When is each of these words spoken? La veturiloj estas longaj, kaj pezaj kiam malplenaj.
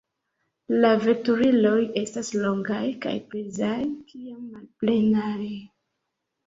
La 0.85 0.89
veturiloj 1.03 1.75
estas 2.03 2.31
longaj, 2.47 2.81
kaj 3.07 3.15
pezaj 3.35 3.79
kiam 3.85 4.43
malplenaj. 4.57 5.49